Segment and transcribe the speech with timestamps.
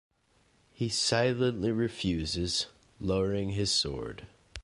[0.73, 2.65] He silently refuses,
[2.99, 4.25] lowering his sword.